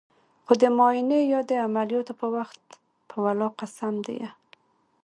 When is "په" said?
2.19-2.27, 3.09-3.15